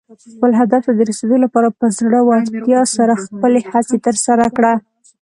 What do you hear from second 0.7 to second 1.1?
ته د